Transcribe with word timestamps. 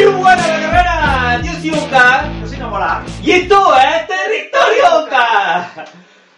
Muy 0.00 0.12
buena 0.12 0.46
la 0.46 0.60
carrera, 0.60 1.42
yo 1.44 1.52
soy 1.60 1.70
Oka 1.78 2.32
Yo 2.40 2.46
soy 2.46 2.56
enamorada. 2.56 3.04
y 3.22 3.32
esto 3.32 3.76
es 3.76 4.06
Territorio 4.06 5.04
Oka. 5.04 5.84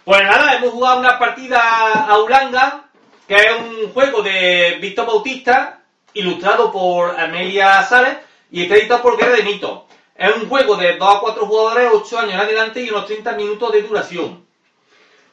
Pues 0.03 0.21
nada, 0.23 0.55
hemos 0.55 0.71
jugado 0.71 0.99
una 0.99 1.17
partida 1.17 1.61
a 2.05 2.19
Ulanga, 2.19 2.89
que 3.25 3.35
es 3.35 3.53
un 3.61 3.93
juego 3.93 4.21
de 4.21 4.79
Víctor 4.81 5.07
Bautista, 5.07 5.79
ilustrado 6.13 6.73
por 6.73 7.17
Amelia 7.17 7.81
Sales 7.83 8.17
y 8.51 8.63
escrito 8.63 9.01
por 9.01 9.17
Guerra 9.17 9.37
de 9.37 9.43
Mito. 9.43 9.87
Es 10.13 10.35
un 10.35 10.49
juego 10.49 10.75
de 10.75 10.97
2 10.97 11.15
a 11.15 11.21
4 11.21 11.45
jugadores, 11.45 11.89
8 11.93 12.19
años 12.19 12.33
en 12.33 12.39
adelante 12.41 12.81
y 12.81 12.89
unos 12.89 13.05
30 13.05 13.31
minutos 13.31 13.71
de 13.71 13.81
duración. 13.81 14.45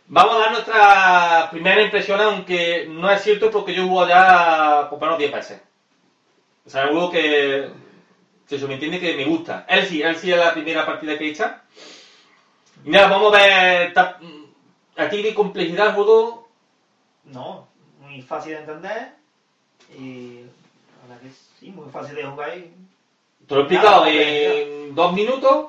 Vamos 0.07 0.37
a 0.37 0.39
dar 0.39 0.53
nuestra 0.53 1.49
primera 1.51 1.83
impresión, 1.83 2.21
aunque 2.21 2.87
no 2.89 3.11
es 3.11 3.23
cierto 3.23 3.51
porque 3.51 3.75
yo 3.75 3.83
he 3.83 3.89
jugado 3.89 4.09
ya 4.09 4.89
por 4.89 5.01
menos 5.01 5.19
10 5.19 5.33
veces. 5.33 5.61
O 6.65 6.71
sea, 6.71 6.85
es 6.85 6.91
juego 6.91 7.11
que 7.11 7.90
se 8.51 8.59
subentiende 8.59 8.99
que 8.99 9.15
me 9.15 9.25
gusta. 9.27 9.65
Él 9.69 9.87
sí, 9.87 10.03
él 10.03 10.17
sí 10.17 10.33
es 10.33 10.37
la 10.37 10.53
primera 10.53 10.85
partida 10.85 11.17
que 11.17 11.25
he 11.27 11.31
hecho. 11.31 11.49
Y 12.85 12.91
nada, 12.91 13.07
vamos 13.09 13.33
a 13.33 13.37
ver. 13.39 13.93
ta- 13.95 14.19
A 14.97 15.09
ti 15.09 15.23
de 15.23 15.33
complejidad 15.35 15.87
el 15.89 15.93
juego. 15.95 16.49
No, 17.27 17.69
muy 18.01 18.21
fácil 18.23 18.55
de 18.55 18.59
entender. 18.59 19.13
Y 19.97 20.41
la 21.01 21.07
verdad 21.15 21.23
que 21.23 21.31
sí, 21.61 21.71
muy 21.71 21.89
fácil 21.93 22.17
de 22.17 22.25
jugar. 22.25 22.59
Y, 22.59 22.73
Te 23.47 23.55
lo 23.55 23.61
he 23.61 23.63
explicado 23.65 24.07
en 24.07 24.95
dos 24.97 25.13
minutos, 25.13 25.67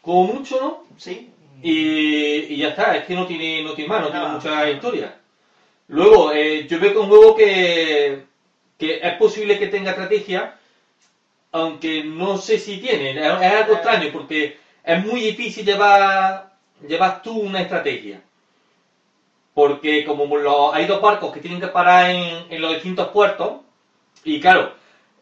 como 0.00 0.32
mucho, 0.32 0.60
¿no? 0.60 0.84
sí. 0.96 1.32
Y, 1.62 2.54
y 2.54 2.56
ya 2.58 2.68
está, 2.68 2.96
es 2.96 3.04
que 3.06 3.14
no 3.14 3.26
tiene, 3.26 3.62
no 3.64 3.74
tiene 3.74 3.88
más, 3.88 4.00
no 4.02 4.06
tiene 4.06 4.20
Nada. 4.24 4.34
mucha 4.36 4.70
historia. 4.70 5.20
Luego, 5.88 6.32
eh, 6.32 6.66
yo 6.68 6.78
veo 6.78 6.92
que 6.92 6.96
es 6.98 7.02
un 7.02 7.08
juego 7.08 7.36
que, 7.36 8.24
que 8.78 9.00
es 9.02 9.14
posible 9.18 9.58
que 9.58 9.66
tenga 9.66 9.90
estrategia, 9.90 10.58
aunque 11.52 12.04
no 12.04 12.38
sé 12.38 12.58
si 12.58 12.78
tiene. 12.78 13.10
Es, 13.18 13.32
algo 13.52 13.74
extraño 13.74 14.10
porque 14.12 14.58
es 14.84 15.04
muy 15.04 15.20
difícil 15.20 15.64
llevar, 15.64 16.52
llevar 16.86 17.22
tú 17.22 17.32
una 17.38 17.60
estrategia. 17.60 18.22
Porque 19.54 20.04
como 20.04 20.36
lo- 20.36 20.72
hay 20.72 20.86
dos 20.86 21.00
barcos 21.02 21.32
que 21.32 21.40
tienen 21.40 21.60
que 21.60 21.66
parar 21.68 22.10
en, 22.10 22.46
en 22.50 22.62
los 22.62 22.72
distintos 22.74 23.08
puertos, 23.08 23.60
y 24.24 24.40
claro, 24.40 24.72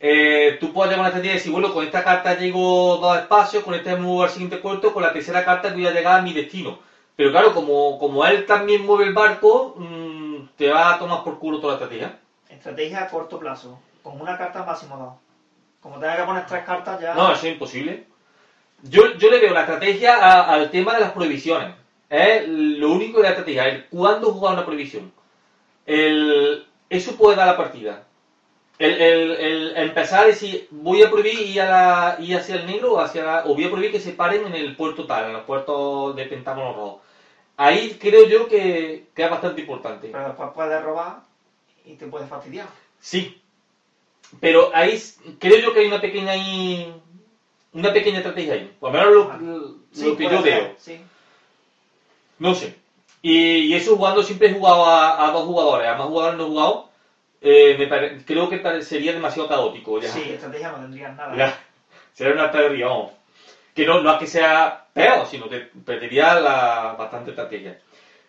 eh, 0.00 0.58
tú 0.60 0.72
puedes 0.72 0.90
llevar 0.90 1.00
una 1.00 1.08
estrategia 1.08 1.32
de 1.32 1.38
decir, 1.38 1.52
bueno, 1.52 1.72
con 1.72 1.84
esta 1.84 2.04
carta 2.04 2.36
llego 2.36 2.98
dos 2.98 3.16
espacios, 3.16 3.64
con 3.64 3.74
esta 3.74 3.90
me 3.96 4.02
muevo 4.02 4.22
al 4.22 4.30
siguiente 4.30 4.58
puerto, 4.58 4.92
con 4.92 5.02
la 5.02 5.12
tercera 5.12 5.44
carta 5.44 5.72
voy 5.72 5.86
a 5.86 5.92
llegar 5.92 6.20
a 6.20 6.22
mi 6.22 6.32
destino. 6.32 6.78
Pero 7.16 7.32
claro, 7.32 7.52
como, 7.52 7.98
como 7.98 8.24
él 8.26 8.46
también 8.46 8.86
mueve 8.86 9.06
el 9.06 9.12
barco, 9.14 9.74
mm, 9.76 10.50
te 10.56 10.70
va 10.70 10.94
a 10.94 10.98
tomar 10.98 11.24
por 11.24 11.38
culo 11.38 11.58
toda 11.58 11.72
la 11.74 11.78
estrategia. 11.84 12.18
Estrategia 12.48 13.02
a 13.02 13.08
corto 13.08 13.38
plazo. 13.38 13.78
Con 14.02 14.20
una 14.20 14.38
carta 14.38 14.62
máximo 14.62 14.96
dos. 14.96 15.27
Como 15.88 16.00
tenga 16.00 16.16
que 16.18 16.22
poner 16.24 16.46
tres 16.46 16.64
cartas 16.64 17.00
ya. 17.00 17.14
No, 17.14 17.32
eso 17.32 17.46
es 17.46 17.52
imposible. 17.54 18.04
Yo, 18.82 19.14
yo 19.14 19.30
le 19.30 19.38
veo 19.38 19.54
la 19.54 19.60
estrategia 19.62 20.16
a- 20.16 20.52
al 20.52 20.70
tema 20.70 20.92
de 20.94 21.00
las 21.00 21.12
prohibiciones. 21.12 21.74
Es 22.10 22.46
lo 22.46 22.90
único 22.92 23.18
de 23.18 23.22
la 23.24 23.28
estrategia, 23.30 23.64
el 23.68 23.86
cuándo 23.86 24.30
jugar 24.32 24.52
una 24.52 24.66
prohibición. 24.66 25.10
El, 25.86 26.66
eso 26.90 27.16
puede 27.16 27.36
dar 27.36 27.46
la 27.46 27.56
partida. 27.56 28.04
El, 28.78 28.92
el- 29.00 29.30
el 29.32 29.76
empezar 29.78 30.24
a 30.24 30.26
decir, 30.26 30.68
voy 30.70 31.02
a 31.02 31.10
prohibir 31.10 31.40
ir, 31.40 31.60
a 31.62 31.70
la- 31.70 32.16
ir 32.20 32.36
hacia 32.36 32.56
el 32.56 32.66
negro 32.66 32.92
o, 32.94 33.00
hacia 33.00 33.24
la- 33.24 33.44
o 33.46 33.54
voy 33.54 33.64
a 33.64 33.70
prohibir 33.70 33.90
que 33.92 34.00
se 34.00 34.12
paren 34.12 34.46
en 34.46 34.54
el 34.54 34.76
puerto 34.76 35.06
tal, 35.06 35.24
en 35.24 35.32
los 35.32 35.42
puertos 35.44 36.14
de 36.16 36.26
Pentágono 36.26 36.74
Rojo. 36.74 37.02
Ahí 37.56 37.96
creo 38.00 38.28
yo 38.28 38.46
que, 38.46 39.06
que 39.14 39.24
es 39.24 39.30
bastante 39.30 39.62
importante. 39.62 40.10
Pero 40.12 40.24
después 40.26 40.50
puedes 40.54 40.82
robar 40.82 41.20
y 41.84 41.94
te 41.94 42.06
puedes 42.06 42.28
fastidiar. 42.28 42.66
Sí. 43.00 43.42
Pero 44.40 44.70
ahí 44.74 45.00
creo 45.38 45.58
yo 45.58 45.72
que 45.72 45.80
hay 45.80 45.86
una 45.86 46.00
pequeña 46.00 46.32
ahí, 46.32 46.92
una 47.72 47.92
pequeña 47.92 48.18
estrategia 48.18 48.54
ahí. 48.54 48.70
Por 48.78 48.92
lo 48.92 48.98
menos 48.98 49.14
lo, 49.14 49.48
lo 49.62 49.74
Sí, 49.92 50.16
que 50.16 50.24
yo 50.24 50.42
veo. 50.42 50.74
Sí. 50.78 51.00
No 52.38 52.54
sé. 52.54 52.74
Y, 53.22 53.32
y 53.36 53.74
eso 53.74 53.96
jugando 53.96 54.22
siempre 54.22 54.48
he 54.48 54.52
jugado 54.54 54.84
a, 54.84 55.26
a 55.28 55.30
dos 55.32 55.44
jugadores. 55.44 55.88
A 55.88 55.94
más 55.96 56.06
jugadores 56.06 56.38
no 56.38 56.44
he 56.44 56.48
jugado. 56.48 56.88
eh, 57.40 57.76
me 57.78 57.86
pare- 57.86 58.22
creo 58.24 58.48
que 58.48 58.58
parecería 58.58 59.12
demasiado 59.12 59.48
caótico. 59.48 60.00
Ya. 60.00 60.08
Sí, 60.08 60.22
estrategia 60.30 60.70
no 60.72 60.78
tendrías 60.78 61.16
nada. 61.16 61.36
Ya. 61.36 61.58
Sería 62.12 62.34
una 62.34 62.46
estrategia, 62.46 62.86
vamos. 62.86 63.12
Que 63.74 63.86
no, 63.86 64.00
no 64.02 64.12
es 64.12 64.18
que 64.18 64.26
sea 64.26 64.86
peor, 64.92 65.26
sino 65.26 65.48
que 65.48 65.68
perdería 65.84 66.34
la 66.40 66.94
bastante 66.98 67.30
estrategia. 67.30 67.78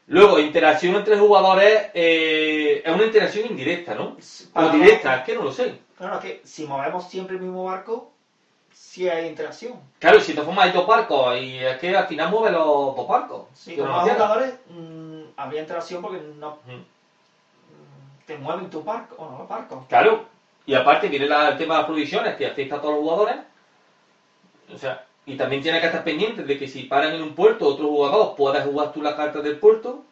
Luego, 0.08 0.40
interacción 0.40 0.96
entre 0.96 1.18
jugadores 1.18 1.88
eh, 1.94 2.82
es 2.86 2.92
una 2.94 3.06
interacción 3.06 3.48
indirecta, 3.48 3.94
¿no? 3.96 4.18
O 4.54 4.70
directa, 4.70 5.18
es 5.18 5.24
que 5.24 5.36
no 5.36 5.44
lo 5.44 5.52
sé. 5.52 5.74
Claro, 6.00 6.16
es 6.16 6.22
que 6.24 6.42
si 6.46 6.66
movemos 6.66 7.08
siempre 7.10 7.36
el 7.36 7.42
mismo 7.42 7.66
barco, 7.66 8.10
sí 8.74 9.08
hay 9.10 9.28
interacción. 9.28 9.74
Claro, 10.00 10.20
si 10.22 10.34
te 10.34 10.42
formas 10.42 10.66
hay 10.66 10.72
dos 10.72 10.88
barcos 10.88 11.36
y 11.38 11.58
es 11.60 11.78
que 11.78 11.96
al 11.96 12.08
final 12.08 12.32
mueve 12.32 12.52
los 12.52 12.96
dos 12.96 13.06
barcos. 13.08 13.48
Sí, 13.54 13.76
con 13.76 13.90
más 13.90 14.10
jugadores 14.10 14.54
mm, 14.70 15.22
habría 15.36 15.60
interacción 15.62 16.02
porque 16.02 16.22
no 16.38 16.52
mm, 16.66 18.26
te 18.26 18.38
mueven 18.38 18.70
tu 18.70 18.82
barco 18.82 19.16
o 19.18 19.30
no 19.30 19.38
los 19.40 19.48
barcos. 19.50 19.86
Claro. 19.88 20.26
Y 20.66 20.74
aparte 20.74 21.10
viene 21.10 21.28
la- 21.28 21.50
el 21.50 21.58
tema 21.58 21.74
de 21.76 21.80
las 21.82 21.88
provisiones 21.88 22.36
que 22.38 22.48
afecta 22.48 22.78
a 22.78 22.82
todos 22.82 22.94
los 22.94 23.04
jugadores. 23.04 23.36
O 24.74 24.78
sea, 24.78 25.06
y 25.26 25.36
también 25.36 25.62
tienes 25.62 25.82
que 25.82 25.88
estar 25.88 26.04
pendiente 26.04 26.44
de 26.44 26.58
que 26.58 26.68
si 26.68 26.84
paran 26.84 27.14
en 27.14 27.22
un 27.24 27.36
puerto 27.36 27.68
otro 27.68 27.88
jugador 27.88 28.36
puedas 28.36 28.66
jugar 28.66 28.94
tú 28.94 29.02
la 29.02 29.16
carta 29.18 29.42
del 29.42 29.58
puerto. 29.60 30.04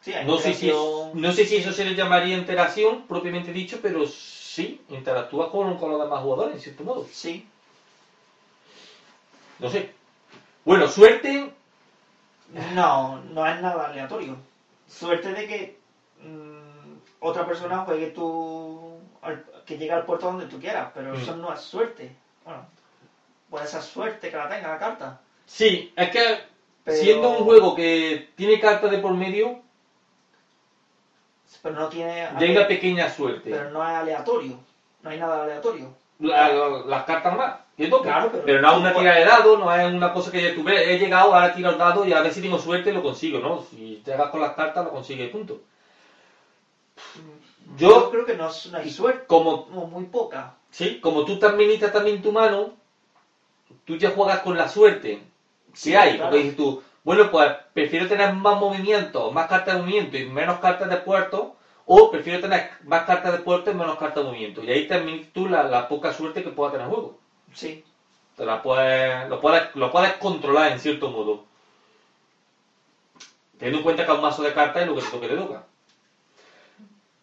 Sí, 0.00 0.14
hay 0.14 0.24
No 0.24 0.38
sé, 0.38 0.54
si 0.54 0.68
interacción. 0.68 1.10
no 1.20 1.32
sé 1.32 1.44
si 1.44 1.56
eso 1.56 1.72
se 1.72 1.84
le 1.84 1.94
llamaría 1.94 2.38
interacción 2.38 3.02
propiamente 3.06 3.52
dicho, 3.52 3.80
pero 3.82 4.06
sí, 4.54 4.80
interactúas 4.88 5.48
con, 5.50 5.76
con 5.78 5.90
los 5.92 6.02
demás 6.02 6.22
jugadores, 6.22 6.56
en 6.56 6.60
cierto 6.62 6.82
modo. 6.84 7.06
Sí, 7.12 7.46
No 9.58 9.68
sé. 9.70 9.92
Bueno, 10.64 10.88
suerte. 10.88 11.52
no, 12.74 13.20
no 13.32 13.46
es 13.46 13.60
nada 13.60 13.88
aleatorio. 13.88 14.36
Suerte 14.88 15.32
de 15.32 15.46
que 15.46 15.78
mm, 16.22 16.94
otra 17.20 17.46
persona 17.46 17.84
juegue 17.84 18.08
tu. 18.10 18.98
al- 19.22 19.44
que 19.66 19.76
llegue 19.78 19.92
al 19.92 20.04
puerto 20.06 20.26
donde 20.26 20.46
tú 20.46 20.58
quieras, 20.58 20.90
pero 20.94 21.12
Mm. 21.12 21.16
eso 21.20 21.36
no 21.36 21.52
es 21.52 21.60
suerte. 21.60 22.16
Bueno, 22.44 22.66
puede 23.50 23.66
ser 23.66 23.82
suerte 23.82 24.30
que 24.30 24.36
la 24.36 24.48
tenga 24.48 24.68
la 24.68 24.78
carta. 24.78 25.20
Sí, 25.46 25.92
es 25.94 26.10
que 26.10 26.38
Pero- 26.84 26.96
siendo 26.96 27.28
un 27.30 27.44
juego 27.44 27.74
que 27.76 28.30
tiene 28.36 28.58
cartas 28.58 28.90
de 28.90 28.98
por 28.98 29.12
medio, 29.14 29.60
Pero 31.62 31.74
no 31.74 31.88
tiene. 31.88 32.28
llega 32.38 32.66
pequeña 32.68 33.10
suerte. 33.10 33.50
Pero 33.50 33.70
no 33.70 33.82
es 33.82 33.94
aleatorio. 33.96 34.58
No 35.02 35.10
hay 35.10 35.18
nada 35.18 35.42
aleatorio. 35.44 35.94
La- 36.20 36.52
la- 36.52 36.84
las 36.86 37.04
cartas 37.04 37.36
más. 37.36 37.54
Claro, 38.02 38.30
pero- 38.44 38.60
no 38.60 38.72
es 38.72 38.78
una 38.78 38.92
tira 38.94 39.14
de 39.14 39.24
dados, 39.24 39.58
no 39.58 39.74
es 39.74 39.90
una 39.94 40.12
cosa 40.12 40.30
que 40.30 40.50
tú 40.50 40.62
ves, 40.62 40.86
he 40.86 40.98
llegado, 40.98 41.34
ahora 41.34 41.54
tiro 41.54 41.70
el 41.70 41.78
dado 41.78 42.04
y 42.04 42.12
a 42.12 42.20
ver 42.20 42.30
si 42.32 42.42
tengo 42.42 42.58
suerte 42.58 42.90
y 42.90 42.92
lo 42.92 43.02
consigo, 43.02 43.38
¿no? 43.38 43.62
Si 43.70 44.02
llegas 44.04 44.28
con 44.28 44.42
las 44.42 44.54
cartas, 44.54 44.84
lo 44.84 44.90
consigues, 44.90 45.30
punto. 45.30 45.60
Yo 47.76 47.88
Yo, 47.88 48.10
creo 48.10 48.26
que 48.26 48.34
no, 48.36 48.48
es- 48.48 48.66
no 48.70 48.78
hay 48.78 48.90
suerte. 48.90 49.24
como, 49.26 49.64
Como 49.66 49.86
muy 49.86 50.04
poca. 50.04 50.54
sí, 50.70 51.00
como 51.00 51.24
tú 51.24 51.38
también 51.38 51.68
necesitas 51.70 51.92
también 51.94 52.20
tu 52.20 52.32
mano, 52.32 52.74
tú 53.86 53.96
ya 53.96 54.10
juegas 54.10 54.40
con 54.40 54.56
la 54.58 54.68
suerte 54.68 55.22
Sí, 55.72 55.94
hay. 55.94 56.16
claro. 56.16 56.30
Porque 56.30 56.42
dices 56.42 56.56
tú, 56.56 56.82
bueno, 57.04 57.30
pues 57.30 57.50
prefiero 57.74 58.08
tener 58.08 58.32
más 58.34 58.60
movimiento, 58.60 59.30
más 59.32 59.48
cartas 59.48 59.74
de 59.76 59.80
movimiento 59.82 60.16
y 60.18 60.26
menos 60.26 60.58
cartas 60.60 60.88
de 60.90 60.96
puerto, 60.98 61.56
o 61.86 62.10
prefiero 62.10 62.40
tener 62.40 62.70
más 62.84 63.04
cartas 63.04 63.32
de 63.32 63.38
puerto 63.38 63.70
y 63.70 63.74
menos 63.74 63.96
cartas 63.98 64.22
de 64.24 64.30
movimiento. 64.30 64.62
Y 64.62 64.70
ahí 64.70 64.86
también 64.86 65.30
tú 65.32 65.48
la, 65.48 65.64
la 65.64 65.88
poca 65.88 66.12
suerte 66.12 66.42
que 66.44 66.50
pueda 66.50 66.72
tener 66.72 66.86
el 66.86 66.92
juego. 66.92 67.18
Sí. 67.54 67.84
Te 68.36 68.44
la 68.46 68.62
puedes, 68.62 69.28
lo, 69.28 69.40
puedes, 69.40 69.74
lo 69.76 69.90
puedes 69.90 70.14
controlar 70.14 70.72
en 70.72 70.78
cierto 70.80 71.10
modo. 71.10 71.44
Teniendo 73.58 73.78
en 73.78 73.84
cuenta 73.84 74.04
que 74.04 74.10
un 74.12 74.22
mazo 74.22 74.42
de 74.42 74.52
cartas 74.52 74.82
es 74.82 74.88
lo 74.88 74.96
que 74.96 75.02
te 75.02 75.10
toque 75.10 75.28
te 75.28 75.36
toca. 75.36 75.64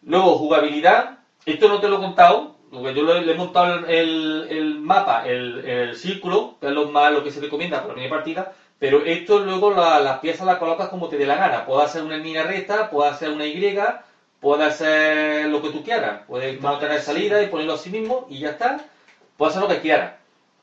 Luego, 0.02 0.38
jugabilidad. 0.38 1.18
Esto 1.46 1.68
no 1.68 1.80
te 1.80 1.88
lo 1.88 1.96
he 1.96 2.00
contado, 2.00 2.56
porque 2.70 2.94
yo 2.94 3.02
le, 3.02 3.30
he 3.32 3.34
montado 3.36 3.74
el, 3.74 3.84
el- 3.90 4.46
el 4.50 4.80
mapa, 4.80 5.26
el, 5.26 5.64
el 5.64 5.96
círculo, 5.96 6.56
que 6.60 6.66
es 6.68 6.72
lo 6.72 6.88
más 6.88 7.12
lo 7.12 7.22
que 7.24 7.30
se 7.30 7.40
recomienda 7.40 7.78
para 7.78 7.88
la 7.88 7.94
primera 7.94 8.14
partida, 8.14 8.52
pero 8.78 9.04
esto 9.04 9.40
luego 9.40 9.70
la- 9.72 10.00
las 10.00 10.18
piezas 10.20 10.46
las 10.46 10.58
colocas 10.58 10.88
como 10.88 11.08
te 11.08 11.18
dé 11.18 11.26
la 11.26 11.36
gana. 11.36 11.66
Puede 11.66 11.84
hacer 11.84 12.02
una 12.02 12.16
línea 12.16 12.44
recta, 12.44 12.90
puede 12.90 13.10
hacer 13.10 13.30
una 13.30 13.44
Y, 13.46 13.76
puedes 14.40 14.68
hacer 14.68 15.48
lo 15.48 15.60
que 15.60 15.70
tú 15.70 15.82
quieras. 15.82 16.22
Puedes 16.26 16.60
no 16.60 16.78
tener 16.78 17.00
salida 17.00 17.42
y 17.42 17.48
ponerlo 17.48 17.74
así 17.74 17.90
mismo 17.90 18.26
y 18.30 18.38
ya 18.40 18.50
está. 18.50 18.80
Puedes 19.36 19.56
hacer 19.56 19.68
lo 19.68 19.74
que 19.74 19.80
quieras. 19.82 20.12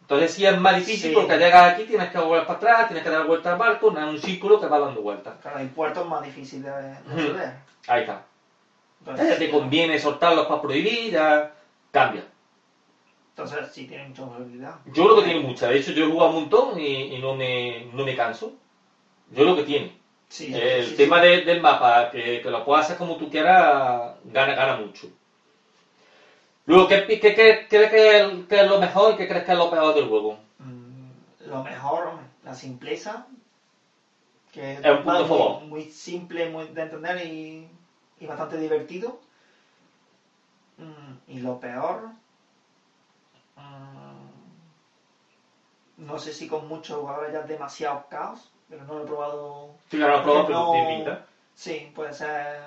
Entonces 0.01 0.33
sí 0.33 0.45
es 0.45 0.57
más 0.59 0.75
difícil 0.75 1.09
Sí. 1.09 1.15
porque 1.15 1.37
llegas 1.37 1.73
aquí, 1.73 1.85
tienes 1.85 2.11
que 2.11 2.19
volver 2.19 2.45
para 2.45 2.57
atrás, 2.57 2.87
tienes 2.87 3.03
que 3.03 3.09
dar 3.09 3.25
vuelta 3.25 3.53
al 3.53 3.57
barco, 3.57 3.89
no 3.89 3.99
es 3.99 4.05
un 4.05 4.19
círculo 4.21 4.61
que 4.61 4.67
va 4.67 4.79
dando 4.79 5.01
vueltas. 5.01 5.33
Claro, 5.41 5.57
hay 5.57 5.65
puertos 5.67 6.07
más 6.07 6.23
difíciles 6.23 6.65
de, 6.65 6.95
resolver. 7.15 7.53
Ahí 7.87 8.01
está. 8.01 8.21
Entonces, 8.99 9.29
Ya 9.29 9.37
te 9.37 9.49
conviene 9.49 9.99
soltarlos 9.99 10.45
para 10.45 10.61
prohibir, 10.61 11.11
ya 11.11 11.51
cambia. 11.91 12.23
Entonces 13.35 13.71
sí 13.73 13.85
tiene 13.85 14.05
mucha 14.07 14.23
probabilidad. 14.23 14.75
Yo 14.85 15.03
creo 15.03 15.15
que 15.17 15.23
tiene 15.23 15.39
mucha. 15.41 15.67
De 15.67 15.77
hecho, 15.77 15.91
yo 15.91 16.05
he 16.05 16.09
jugado 16.11 16.31
un 16.31 16.35
montón 16.41 16.79
y, 16.79 17.15
y 17.15 17.19
no, 17.19 17.35
me, 17.35 17.85
no 17.93 18.05
me 18.05 18.15
canso. 18.15 18.53
Yo 19.31 19.43
lo 19.45 19.55
que 19.55 19.63
tiene. 19.63 19.91
Sí, 20.29 20.51
El 20.53 20.85
sí, 20.89 20.95
tema 20.95 21.21
sí. 21.21 21.27
de- 21.27 21.41
del 21.43 21.61
mapa, 21.61 22.09
que, 22.11 22.41
que 22.41 22.51
lo 22.51 22.65
puedas 22.65 22.85
hacer 22.85 22.97
como 22.97 23.17
tú 23.17 23.29
quieras, 23.29 24.13
gana, 24.25 24.53
gana 24.55 24.77
mucho. 24.77 25.07
Luego, 26.67 26.87
¿qué, 26.87 27.05
qué, 27.07 27.19
qué- 27.19 27.33
qué 27.33 27.65
crees 27.69 27.89
que 28.47 28.59
es, 28.59 28.67
lo 28.69 28.77
mejor 28.79 29.13
y 29.13 29.17
qué 29.17 29.27
crees 29.27 29.45
que 29.45 29.51
es 29.53 29.57
lo 29.57 29.69
peor 29.69 29.95
del 29.95 30.07
juego? 30.09 30.37
Mm, 30.59 31.11
Lo 31.47 31.63
mejor, 31.63 32.11
la 32.43 32.53
simpleza. 32.53 33.25
Que 34.51 34.77
Es 34.81 34.85
un 34.91 35.03
punto 35.03 35.25
favor. 35.27 35.59
muy, 35.59 35.67
muy 35.67 35.83
simple 35.91 36.49
muy 36.49 36.65
de 36.69 36.81
entender 36.81 37.17
y, 37.27 37.69
y 38.19 38.25
bastante 38.25 38.57
divertido. 38.57 39.19
Mm, 40.77 41.15
Y 41.27 41.39
lo 41.39 41.59
peor. 41.59 42.11
Mm, 43.55 44.25
No 45.97 46.19
sé 46.19 46.33
si 46.33 46.47
con 46.47 46.67
muchos 46.67 46.99
jugadores 46.99 47.31
ya 47.33 47.39
es 47.39 47.47
demasiado 47.47 48.05
caos, 48.09 48.51
pero 48.69 48.83
no 48.85 48.95
lo 48.95 49.03
he 49.03 49.07
probado. 49.07 49.69
Sí, 49.89 49.97
claro, 49.97 50.13
lo 50.13 50.19
he 50.19 50.23
probado, 50.23 50.45
pero 50.47 50.59
no- 50.59 50.71
tiene 50.71 50.95
pinta. 50.95 51.25
Sí, 51.53 51.91
puede 51.95 52.13
ser. 52.13 52.61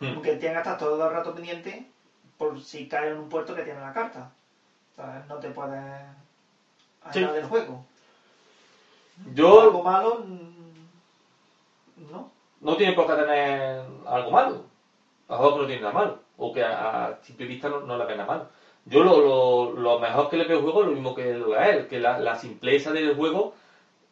Hmm. 0.00 0.14
Porque 0.14 0.36
tiene 0.36 0.54
que 0.54 0.58
estar 0.60 0.78
todo 0.78 1.06
el 1.06 1.12
rato 1.12 1.34
pendiente 1.34 1.90
por 2.36 2.60
si 2.60 2.86
cae 2.88 3.08
en 3.08 3.18
un 3.18 3.28
puerto 3.28 3.54
que 3.54 3.62
tiene 3.62 3.80
la 3.80 3.92
carta. 3.92 4.30
¿Sabes? 4.94 5.26
No 5.26 5.36
te 5.36 5.48
puedes 5.50 6.04
Sí. 7.12 7.18
aislar 7.20 7.32
del 7.32 7.44
juego. 7.46 7.84
Algo 9.24 9.34
Yo 9.34 9.82
malo, 9.82 10.18
mm, 10.24 12.10
no. 12.12 12.30
no 12.60 12.76
tiene 12.76 12.92
por 12.92 13.06
qué 13.06 13.14
tener 13.14 13.84
algo 14.06 14.30
malo. 14.30 14.64
A 15.28 15.32
lo 15.32 15.38
mejor 15.38 15.54
que 15.54 15.60
no 15.62 15.66
tiene 15.66 15.82
nada 15.82 15.94
malo. 15.94 16.18
O 16.36 16.52
que 16.52 16.62
a, 16.64 17.18
simple 17.22 17.46
vista 17.46 17.68
no, 17.68 17.80
no 17.80 17.96
le 17.96 18.04
ve 18.04 18.16
nada 18.16 18.28
malo. 18.28 18.48
Yo 18.88 19.04
lo, 19.04 19.20
lo, 19.20 19.72
lo 19.72 19.98
mejor 20.00 20.30
que 20.30 20.36
le 20.38 20.44
veo 20.44 20.58
al 20.58 20.62
juego 20.64 20.80
es 20.82 20.86
lo 20.88 20.94
mismo 20.94 21.14
que 21.14 21.22
a 21.58 21.68
él, 21.70 21.86
que 21.88 22.00
la, 22.00 22.18
la 22.18 22.34
simpleza 22.36 22.92
del 22.92 23.14
juego 23.16 23.54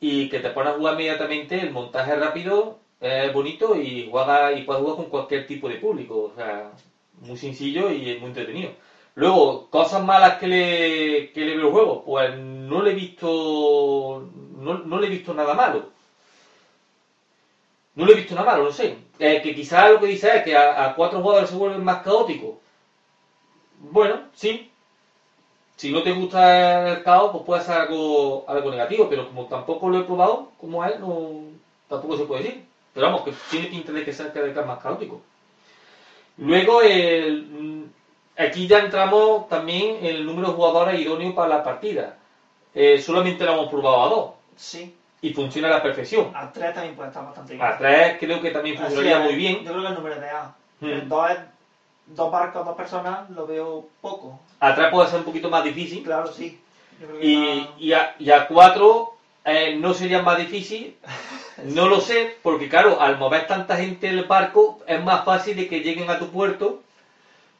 y 0.00 0.28
que 0.28 0.40
te 0.40 0.50
pones 0.50 0.74
a 0.74 0.76
jugar 0.76 0.94
inmediatamente, 0.94 1.60
el 1.60 1.70
montaje 1.72 2.14
rápido, 2.16 2.78
es 3.00 3.32
bonito 3.32 3.76
y 3.76 4.08
juega, 4.10 4.52
y 4.52 4.64
puedes 4.64 4.82
jugar 4.82 4.96
con 4.96 5.06
cualquier 5.10 5.46
tipo 5.46 5.68
de 5.68 5.76
público. 5.76 6.24
O 6.24 6.34
sea, 6.36 6.72
muy 7.20 7.36
sencillo 7.36 7.90
y 7.90 8.18
muy 8.18 8.28
entretenido. 8.30 8.70
Luego, 9.14 9.68
cosas 9.70 10.04
malas 10.04 10.38
que 10.38 10.46
le, 10.48 11.32
que 11.32 11.40
le 11.46 11.56
veo 11.56 11.66
al 11.66 11.72
juego, 11.72 12.04
pues 12.04 12.36
no 12.38 12.82
le 12.82 12.90
he 12.92 12.94
visto. 12.94 14.28
No, 14.56 14.78
no 14.78 14.98
le 15.00 15.06
he 15.06 15.10
visto 15.10 15.32
nada 15.34 15.54
malo. 15.54 15.86
No 17.96 18.04
le 18.06 18.12
he 18.12 18.16
visto 18.16 18.34
nada 18.34 18.52
malo, 18.52 18.64
no 18.64 18.70
sé. 18.72 18.96
Eh, 19.18 19.40
que 19.42 19.54
quizás 19.54 19.90
lo 19.90 19.98
que 20.00 20.06
dice 20.06 20.28
es 20.36 20.42
que 20.44 20.56
a, 20.56 20.84
a 20.84 20.94
cuatro 20.94 21.20
jugadores 21.20 21.50
se 21.50 21.56
vuelven 21.56 21.82
más 21.84 22.02
caóticos. 22.02 22.55
Bueno, 23.80 24.20
sí. 24.34 24.70
Si 25.76 25.92
no 25.92 26.02
te 26.02 26.12
gusta 26.12 26.88
el 26.88 27.02
caos, 27.02 27.32
pues 27.32 27.44
puede 27.44 27.62
ser 27.62 27.74
algo, 27.82 28.44
algo 28.48 28.70
negativo, 28.70 29.08
pero 29.10 29.26
como 29.28 29.44
tampoco 29.46 29.90
lo 29.90 29.98
he 30.00 30.04
probado, 30.04 30.50
como 30.58 30.82
él, 30.84 30.94
no, 31.00 31.40
tampoco 31.88 32.16
se 32.16 32.24
puede 32.24 32.42
decir. 32.44 32.64
Pero 32.94 33.06
vamos, 33.06 33.22
que 33.22 33.34
tiene 33.50 33.66
pinta 33.66 33.92
de 33.92 34.02
que 34.04 34.12
sea 34.12 34.28
vez 34.28 34.56
más 34.66 34.82
caótico. 34.82 35.20
Luego, 36.38 36.80
el, 36.80 37.42
mm, 37.44 37.84
aquí 38.38 38.66
ya 38.66 38.78
entramos 38.78 39.48
también 39.50 39.96
en 40.00 40.06
el 40.06 40.24
número 40.26 40.48
de 40.48 40.54
jugadores 40.54 41.00
idóneos 41.00 41.34
para 41.34 41.48
la 41.48 41.64
partida. 41.64 42.16
Eh, 42.74 42.98
solamente 43.00 43.44
lo 43.44 43.52
hemos 43.52 43.68
probado 43.70 44.02
a 44.04 44.08
dos 44.08 44.30
Sí. 44.56 44.94
y 45.20 45.32
funciona 45.34 45.68
a 45.68 45.72
la 45.72 45.82
perfección. 45.82 46.30
A 46.34 46.50
3 46.52 46.72
también 46.74 46.94
puede 46.96 47.08
estar 47.08 47.24
bastante 47.24 47.54
bien. 47.54 47.66
A 47.66 47.76
tres 47.78 48.16
creo 48.18 48.40
que 48.40 48.50
también 48.50 48.76
funcionaría 48.78 49.18
muy 49.20 49.34
bien. 49.34 49.56
Yo 49.64 49.72
creo 49.72 49.82
que 49.82 49.88
el 49.88 49.94
número 49.94 50.20
de 50.20 50.28
A. 50.30 50.54
Mm. 50.80 50.86
El 50.86 51.08
dos, 51.08 51.30
es- 51.30 51.38
dos 52.06 52.30
barcos, 52.30 52.64
dos 52.64 52.76
personas, 52.76 53.28
lo 53.30 53.46
veo 53.46 53.86
poco. 54.00 54.40
Atrás 54.60 54.90
puede 54.90 55.08
ser 55.08 55.18
un 55.20 55.24
poquito 55.24 55.50
más 55.50 55.64
difícil. 55.64 56.02
Claro, 56.02 56.32
sí. 56.32 56.60
Y, 57.20 57.36
más- 57.36 57.68
y, 57.78 57.92
a, 57.92 58.14
y 58.18 58.30
a 58.30 58.46
cuatro 58.48 59.14
eh, 59.44 59.76
no 59.78 59.92
sería 59.94 60.22
más 60.22 60.38
difícil. 60.38 60.96
No 61.64 61.88
lo 61.88 62.02
sé, 62.02 62.36
porque 62.42 62.68
claro, 62.68 63.00
al 63.00 63.16
mover 63.16 63.46
tanta 63.46 63.78
gente 63.78 64.08
en 64.10 64.18
el 64.18 64.26
barco 64.26 64.80
es 64.86 65.02
más 65.02 65.24
fácil 65.24 65.56
de 65.56 65.66
que 65.66 65.80
lleguen 65.80 66.10
a 66.10 66.18
tu 66.18 66.28
puerto, 66.28 66.82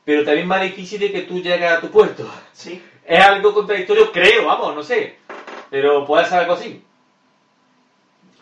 pero 0.05 0.23
también 0.23 0.47
más 0.47 0.61
difícil 0.61 1.01
de 1.01 1.11
que 1.11 1.23
tú 1.23 1.41
llegues 1.41 1.71
a 1.73 1.81
tu 1.81 1.89
puerto. 1.91 2.31
Sí. 2.53 2.85
Es 3.07 3.25
algo 3.25 3.55
contradictorio, 3.55 4.13
creo, 4.13 4.45
vamos, 4.45 4.75
no 4.75 4.83
sé. 4.83 5.17
Pero 5.71 6.05
puede 6.05 6.27
ser 6.27 6.41
algo 6.41 6.53
así. 6.53 6.85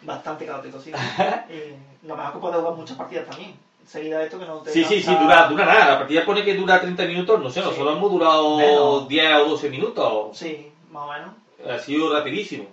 Bastante 0.03 0.45
caótico, 0.45 0.81
sí. 0.81 0.91
y 1.51 2.07
lo 2.07 2.17
mejor 2.17 2.33
que 2.33 2.39
puede 2.41 2.55
jugar 2.59 2.75
muchas 2.75 2.97
partidas 2.97 3.27
también. 3.29 3.55
Seguida 3.87 4.19
de 4.19 4.25
esto 4.25 4.39
que 4.39 4.47
no 4.47 4.59
te 4.59 4.71
Sí, 4.73 4.85
sí, 4.85 5.03
sí, 5.03 5.15
dura, 5.15 5.47
dura 5.49 5.65
nada. 5.67 5.89
La 5.91 5.99
partida 5.99 6.25
pone 6.25 6.45
que 6.45 6.55
dura 6.55 6.81
30 6.81 7.05
minutos, 7.05 7.41
no 7.41 7.51
sé, 7.51 7.61
Sí. 7.61 7.67
nosotros 7.67 7.97
hemos 7.97 8.11
durado 8.11 8.57
Menos. 8.59 9.09
10 9.09 9.35
o 9.37 9.45
12 9.51 9.69
minutos. 9.71 10.37
Sí, 10.39 10.71
más 10.91 11.03
o 11.09 11.13
menos. 11.13 11.31
ha 11.69 11.79
sido 11.79 12.13
rapidísimo. 12.13 12.67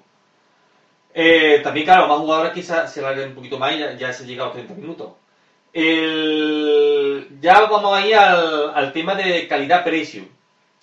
Eh, 1.13 1.59
también, 1.63 1.85
claro, 1.85 2.07
más 2.07 2.17
jugadores 2.19 2.53
quizás 2.53 2.91
se 2.91 2.99
alarguen 3.01 3.29
un 3.29 3.35
poquito 3.35 3.57
más 3.59 3.73
y 3.75 3.79
ya, 3.79 3.97
ya 3.97 4.13
se 4.13 4.25
llega 4.25 4.43
a 4.43 4.45
los 4.47 4.53
30 4.55 4.73
minutos. 4.73 5.09
El- 5.73 7.27
ya 7.41 7.61
vamos 7.61 7.93
ahí 7.97 8.13
al, 8.13 8.71
al 8.73 8.93
tema 8.93 9.15
de 9.15 9.47
calidad-precio. 9.47 10.23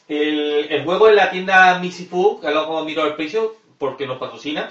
El, 0.08 0.66
el 0.70 0.84
juego 0.84 1.08
en 1.08 1.16
la 1.16 1.30
tienda 1.30 1.78
Mixifood, 1.78 2.40
que 2.40 2.50
luego 2.50 2.84
miro 2.84 3.04
el 3.06 3.14
precio 3.14 3.56
porque 3.78 4.06
nos 4.06 4.18
patrocina, 4.18 4.70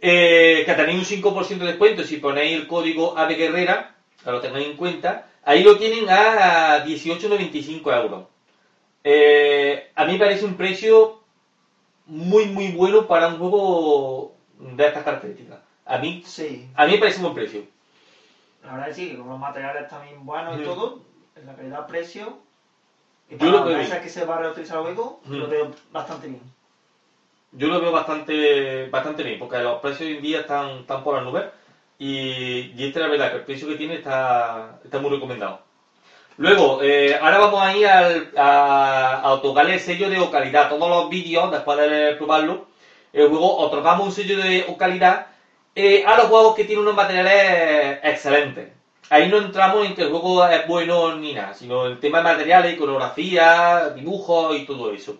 eh, 0.00 0.62
que 0.66 0.74
tenéis 0.74 0.98
un 0.98 1.04
5% 1.22 1.58
de 1.58 1.66
descuento 1.66 2.04
si 2.04 2.16
ponéis 2.16 2.54
el 2.54 2.66
código 2.66 3.16
AVE 3.18 3.34
Guerrera, 3.34 3.95
que 4.26 4.32
lo 4.32 4.40
tengáis 4.40 4.66
en 4.66 4.76
cuenta, 4.76 5.26
ahí 5.44 5.62
lo 5.62 5.78
tienen 5.78 6.08
a 6.10 6.84
18,95 6.84 8.02
euros. 8.02 8.24
Eh, 9.04 9.90
a 9.94 10.04
mí 10.04 10.14
me 10.14 10.18
parece 10.18 10.44
un 10.44 10.54
precio 10.56 11.20
muy 12.06 12.46
muy 12.46 12.68
bueno 12.72 13.06
para 13.06 13.28
un 13.28 13.38
juego 13.38 14.34
de 14.58 14.84
estas 14.86 15.04
características. 15.04 15.60
A 15.84 15.98
mí, 15.98 16.22
Sí. 16.26 16.68
a 16.74 16.86
mí 16.86 16.92
me 16.92 16.98
parece 16.98 17.18
un 17.18 17.22
buen 17.22 17.34
precio. 17.34 17.62
La 18.64 18.72
verdad 18.72 18.88
es 18.90 18.96
que 18.96 19.02
sí, 19.10 19.16
con 19.16 19.28
los 19.28 19.38
materiales 19.38 19.88
también 19.88 20.26
buenos 20.26 20.60
y 20.60 20.64
todo, 20.64 21.00
en 21.36 21.46
la 21.46 21.54
calidad-precio, 21.54 22.38
y 23.28 23.32
Yo 23.34 23.38
para 23.38 23.50
lo 23.52 23.56
las 23.58 23.66
veo 23.68 23.78
bien. 23.78 24.02
que 24.02 24.08
se 24.08 24.24
va 24.24 24.36
a 24.36 24.40
reutilizar 24.40 24.82
luego, 24.82 25.20
Mm. 25.24 25.34
lo 25.36 25.46
veo 25.46 25.70
bastante 25.92 26.26
bien. 26.26 26.42
Yo 27.52 27.68
lo 27.68 27.80
veo 27.80 27.92
bastante 27.92 28.88
bastante 28.88 29.22
bien, 29.22 29.38
porque 29.38 29.58
los 29.60 29.80
precios 29.80 30.08
hoy 30.10 30.16
en 30.16 30.22
día 30.22 30.40
están, 30.40 30.78
están 30.80 31.04
por 31.04 31.14
las 31.14 31.24
nubes 31.24 31.44
y, 31.98 32.72
y 32.76 32.86
esta 32.86 33.00
es 33.00 33.04
la 33.04 33.10
verdad 33.10 33.30
que 33.30 33.36
el 33.38 33.44
precio 33.44 33.68
que 33.68 33.76
tiene 33.76 33.94
está, 33.94 34.78
está 34.84 34.98
muy 34.98 35.10
recomendado. 35.10 35.60
Luego, 36.38 36.80
eh, 36.82 37.18
ahora 37.20 37.38
vamos 37.38 37.62
a 37.62 37.76
ir 37.76 37.86
al, 37.86 38.30
a, 38.36 39.20
a 39.20 39.32
otorgarle 39.32 39.74
el 39.74 39.80
sello 39.80 40.10
de 40.10 40.30
calidad. 40.30 40.68
Todos 40.68 40.90
los 40.90 41.08
vídeos, 41.08 41.50
después 41.50 41.78
de 41.78 42.14
probarlo, 42.16 42.66
el 43.12 43.28
juego 43.28 43.56
otorgamos 43.56 44.06
un 44.06 44.12
sello 44.12 44.36
de 44.36 44.66
calidad 44.78 45.28
eh, 45.74 46.04
a 46.06 46.16
los 46.16 46.26
juegos 46.26 46.54
que 46.54 46.64
tienen 46.64 46.82
unos 46.82 46.94
materiales 46.94 48.00
excelentes. 48.02 48.68
Ahí 49.08 49.28
no 49.28 49.38
entramos 49.38 49.86
en 49.86 49.94
que 49.94 50.02
el 50.02 50.10
juego 50.10 50.46
es 50.46 50.66
bueno 50.66 51.16
ni 51.16 51.32
nada, 51.32 51.54
sino 51.54 51.86
en 51.86 52.00
tema 52.00 52.18
de 52.18 52.24
materiales, 52.24 52.74
iconografía, 52.74 53.90
dibujos 53.94 54.56
y 54.56 54.66
todo 54.66 54.92
eso. 54.92 55.16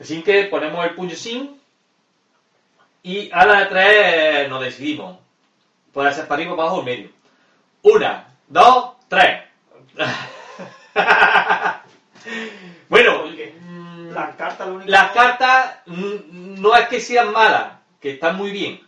Así 0.00 0.22
que 0.22 0.44
ponemos 0.44 0.84
el 0.84 0.94
puño 0.94 1.14
sin 1.14 1.60
y 3.04 3.30
a 3.32 3.44
la 3.46 3.60
de 3.60 3.66
tres 3.66 4.48
nos 4.48 4.62
decidimos. 4.62 5.18
Puede 5.92 6.12
ser 6.14 6.26
para 6.26 6.40
arriba, 6.40 6.56
para 6.56 6.68
abajo 6.68 6.80
o 6.80 6.84
medio. 6.84 7.10
Una, 7.82 8.28
dos, 8.48 8.92
tres. 9.08 9.42
bueno, 12.88 13.24
mm, 13.60 14.10
Las 14.12 14.36
cartas, 14.36 14.68
lo 14.68 14.74
único 14.74 14.90
las 14.90 15.12
cartas 15.12 15.76
mm, 15.86 16.60
no 16.60 16.74
es 16.76 16.88
que 16.88 17.00
sean 17.00 17.32
malas, 17.32 17.74
que 18.00 18.12
están 18.12 18.36
muy 18.36 18.50
bien. 18.50 18.80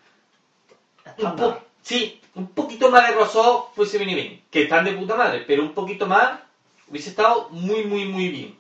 Un 1.19 1.57
sí, 1.83 2.21
un 2.35 2.49
poquito 2.49 2.91
más 2.91 3.07
de 3.09 3.15
grosor 3.15 3.67
fuese 3.75 3.99
bien 3.99 4.11
y 4.11 4.15
bien. 4.15 4.43
Que 4.51 4.63
están 4.63 4.85
de 4.85 4.93
puta 4.93 5.15
madre, 5.17 5.45
pero 5.47 5.63
un 5.63 5.73
poquito 5.75 6.07
más 6.07 6.41
hubiese 6.89 7.11
estado 7.11 7.49
muy, 7.51 7.85
muy, 7.85 8.05
muy 8.07 8.29
bien. 8.29 8.57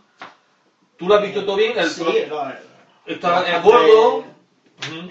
¿Tú 0.96 1.08
lo 1.08 1.14
has 1.16 1.22
visto 1.22 1.44
todo 1.44 1.56
bien? 1.56 1.76
El 1.78 1.90
sí, 1.90 2.04
lo- 2.28 2.48
esto 3.06 3.44
es 3.44 3.62
gordo. 3.62 4.24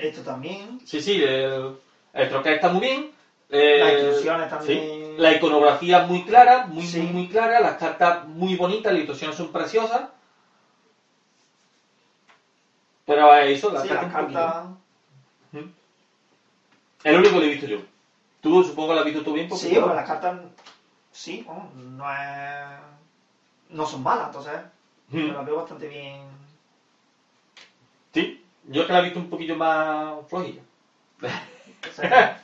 Esto 0.01 0.21
también. 0.21 0.79
Sí, 0.85 1.01
sí, 1.01 1.21
el, 1.23 1.75
el 2.13 2.29
troquel 2.29 2.53
está 2.53 2.69
muy 2.69 2.81
bien. 2.81 3.11
Eh, 3.55 4.23
Las 4.25 4.49
también. 4.49 4.79
sí, 4.81 5.13
La 5.17 5.31
iconografía 5.31 5.99
muy 6.07 6.23
clara, 6.23 6.65
muy, 6.65 6.87
Sí. 6.87 6.97
muy, 6.99 7.11
muy 7.11 7.27
clara. 7.27 7.59
Las 7.59 7.77
cartas 7.77 8.25
muy 8.25 8.55
bonitas, 8.55 8.91
las 8.91 8.99
instrucciones 8.99 9.37
son 9.37 9.51
preciosas. 9.51 10.09
Pero 13.05 13.35
eso, 13.35 13.71
las 13.71 13.83
Sí, 13.83 13.89
cartas 13.89 14.11
las 14.11 14.21
poquito. 14.21 14.39
cartas. 14.39 14.65
Es 17.03 17.13
lo 17.13 17.19
único 17.19 17.39
que 17.39 17.45
he 17.45 17.49
visto 17.49 17.67
yo. 17.67 17.77
Tú 18.41 18.63
supongo 18.63 18.89
que 18.89 18.93
lo 18.95 18.99
has 19.01 19.05
visto 19.05 19.21
tú 19.23 19.33
bien. 19.33 19.47
porque- 19.47 19.67
Sí, 19.67 19.77
bueno, 19.77 19.93
las 19.93 20.07
cartas 20.07 20.35
sí, 21.11 21.45
no 21.75 22.11
es... 22.11 22.79
No 23.69 23.85
son 23.85 24.01
malas, 24.01 24.27
entonces 24.27 24.59
Mm. 25.09 25.27
las 25.31 25.45
veo 25.45 25.55
bastante 25.57 25.87
bien. 25.87 26.21
Sí, 28.13 28.43
yo 28.63 28.81
es 28.81 28.87
que 28.87 28.93
la 28.93 28.99
he 28.99 29.03
visto 29.03 29.19
un 29.19 29.29
poquillo 29.29 29.55
más 29.55 30.27
flojilla. 30.27 30.61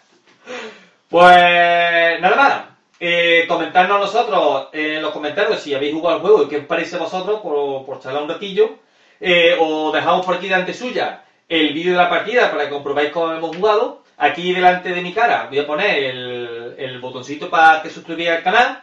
Pues 1.09 2.21
nada 2.21 2.35
más. 2.35 2.69
Eh, 3.01 3.45
comentarnos 3.47 3.95
a 3.95 3.99
nosotros 4.01 4.67
en 4.73 5.01
los 5.01 5.13
comentarios 5.13 5.61
si 5.61 5.73
habéis 5.73 5.93
jugado 5.93 6.17
el 6.17 6.21
juego 6.21 6.43
y 6.43 6.47
qué 6.49 6.57
os 6.57 6.65
parece 6.65 6.97
a 6.97 6.99
vosotros 6.99 7.39
por, 7.39 7.85
por 7.85 7.99
charlar 7.99 8.23
un 8.23 8.29
ratillo. 8.29 8.71
Eh, 9.19 9.55
os 9.59 9.93
dejamos 9.93 10.25
por 10.25 10.35
aquí 10.35 10.47
delante 10.47 10.73
suya 10.73 11.23
el 11.47 11.73
vídeo 11.73 11.93
de 11.93 11.97
la 11.97 12.09
partida 12.09 12.51
para 12.51 12.65
que 12.65 12.69
comprobáis 12.69 13.09
cómo 13.11 13.33
hemos 13.33 13.55
jugado. 13.55 14.03
Aquí 14.17 14.53
delante 14.53 14.89
de 14.89 15.01
mi 15.01 15.13
cara 15.13 15.47
voy 15.49 15.59
a 15.59 15.67
poner 15.67 16.03
el, 16.03 16.75
el 16.77 16.99
botoncito 16.99 17.49
para 17.49 17.81
que 17.81 17.89
suscribáis 17.89 18.29
al 18.29 18.43
canal. 18.43 18.81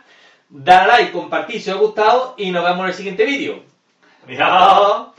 Dale 0.49 0.87
like, 0.89 1.13
compartir 1.13 1.61
si 1.61 1.71
os 1.71 1.77
ha 1.77 1.81
gustado 1.81 2.35
y 2.39 2.51
nos 2.51 2.65
vemos 2.65 2.81
en 2.81 2.87
el 2.87 2.95
siguiente 2.95 3.25
vídeo. 3.25 3.63
Adiós. 4.25 5.16